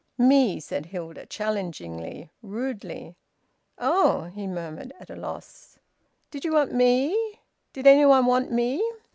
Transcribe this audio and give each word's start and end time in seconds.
"Me!" 0.17 0.59
said 0.59 0.87
Hilda, 0.87 1.27
challengingly, 1.27 2.31
rudely. 2.41 3.13
"Oh!" 3.77 4.31
he 4.33 4.47
murmured, 4.47 4.91
at 4.99 5.11
a 5.11 5.15
loss. 5.15 5.77
"Did 6.31 6.43
you 6.43 6.53
want 6.53 6.73
me? 6.73 7.39
Did 7.71 7.85
any 7.85 8.05
one 8.07 8.25
want 8.25 8.51
me?" 8.51 8.83